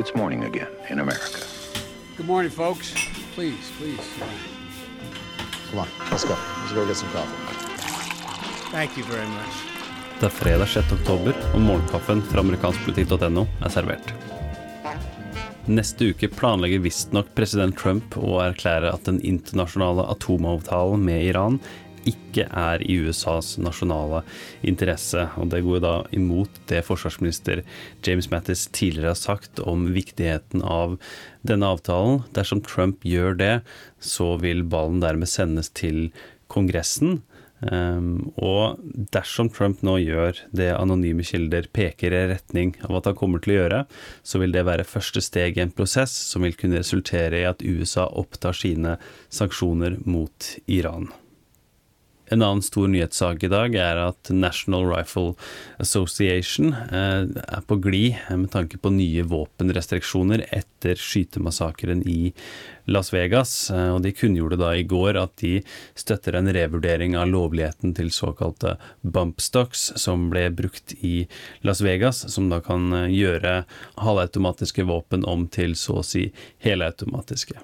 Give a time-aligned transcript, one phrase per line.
[0.00, 1.40] it's morning again in America.
[2.16, 2.94] Good morning, folks.
[3.34, 4.00] Please, please.
[5.70, 6.36] Come on, let's go.
[6.60, 7.36] Let's go get some coffee.
[8.72, 9.54] Thank you very much.
[10.20, 10.92] Det er fredag 6.
[10.92, 14.12] oktober, og morgenkaffen fra amerikanskpolitikk.no er servert.
[15.68, 21.60] Neste uke planlegger visstnok president Trump å erklære at den internasjonale atomavtalen med Iran
[22.10, 24.22] ikke er i USAs nasjonale
[24.66, 25.28] interesse.
[25.40, 27.64] Og det går da imot det forsvarsminister
[28.06, 30.98] James Mattis tidligere har sagt om viktigheten av
[31.46, 32.24] denne avtalen.
[32.36, 33.54] Dersom Trump gjør det,
[34.02, 36.08] så vil ballen dermed sendes til
[36.50, 37.20] Kongressen.
[37.60, 38.80] Um, og
[39.12, 43.52] dersom Trump nå gjør det anonyme kilder peker i retning av at han kommer til
[43.52, 43.80] å gjøre,
[44.24, 47.60] så vil det være første steg i en prosess som vil kunne resultere i at
[47.60, 48.96] USA opptar sine
[49.28, 51.10] sanksjoner mot Iran.
[52.30, 55.32] En annen stor nyhetssak i dag er at National Rifle
[55.82, 62.30] Association eh, er på glid med tanke på nye våpenrestriksjoner etter skytemassakren i
[62.86, 63.54] Las Vegas.
[63.74, 65.56] Eh, og de kunngjorde da i går at de
[65.98, 71.26] støtter en revurdering av lovligheten til såkalte bump stocks som ble brukt i
[71.66, 73.64] Las Vegas, som da kan eh, gjøre
[73.98, 76.28] halvautomatiske våpen om til så å si
[76.62, 77.58] helautomatiske.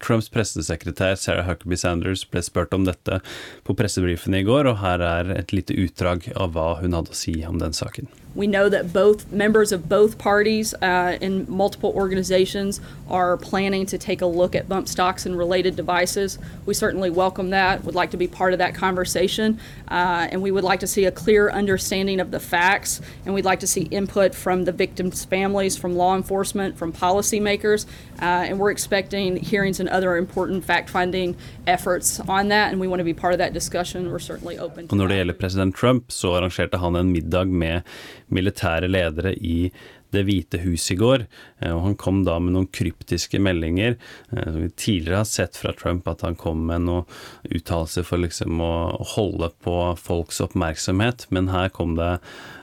[0.00, 3.20] Trumps pressesekretær Sarah Huckabee Sanders ble spurt om dette
[3.64, 7.18] på pressebriefene i går, og her er et lite utdrag av hva hun hadde å
[7.18, 8.10] si om den saken.
[8.34, 13.96] We know that both members of both parties uh, in multiple organizations are planning to
[13.96, 16.38] take a look at bump stocks and related devices.
[16.66, 20.50] We certainly welcome that, would like to be part of that conversation, uh, and we
[20.50, 23.82] would like to see a clear understanding of the facts, and we'd like to see
[23.82, 27.86] input from the victims' families, from law enforcement, from policymakers,
[28.20, 33.00] uh, and we're expecting hearings and other important fact-finding efforts on that, and we want
[33.00, 34.10] to be part of that discussion.
[34.10, 37.46] We're certainly open to Og når det gjelder president Trump, så arrangerte han en middag
[37.46, 37.82] med
[38.28, 39.72] militære ledere i
[40.14, 41.26] Det hvite hus i går,
[41.60, 43.96] eh, og han kom da med noen kryptiske meldinger.
[44.32, 47.04] eh, som Vi tidligere har sett fra Trump at han kom med noen
[47.50, 52.20] uttalelser for liksom å holde på folks oppmerksomhet, men her kom det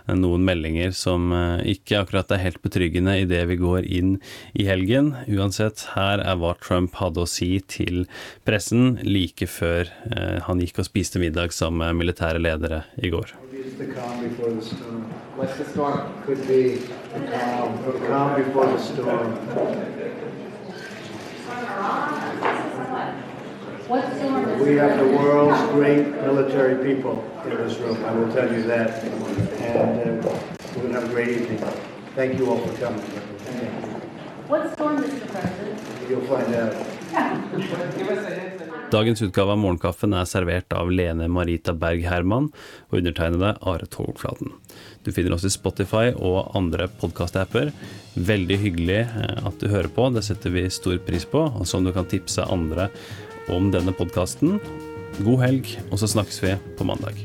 [0.07, 4.19] noen meldinger som eh, ikke akkurat er helt betryggende idet vi går inn
[4.53, 5.15] i helgen.
[5.27, 8.05] Uansett, her er hva Trump hadde å si til
[8.47, 9.89] pressen like før
[10.47, 13.35] han gikk og spiste middag sammen med militære ledere i går.
[15.39, 15.63] It's the calm before the storm.
[15.63, 16.23] What's the storm?
[16.23, 19.33] Could be the calm, the calm before the storm.
[24.59, 29.03] We have the world's great military people in this room, I will tell you that.
[29.03, 30.39] And uh,
[30.75, 31.57] we're going to have a great evening.
[32.15, 34.07] Thank you all for coming.
[34.51, 35.27] What storm, Mr.
[35.31, 35.79] President?
[36.09, 36.75] You'll find out.
[38.91, 42.49] Dagens utgave av Morgenkaffen er servert av Lene Marita Berg Herman
[42.89, 44.51] og undertegnede Are Togflaten.
[45.07, 47.71] Du finner oss i Spotify og andre podkast-apper.
[48.31, 51.45] Veldig hyggelig eh, at du hører på, det setter vi stor pris på.
[51.47, 52.89] Og som du kan tipse andre
[53.47, 54.59] om denne podkasten.
[55.23, 57.23] God helg, og så snakkes vi på mandag.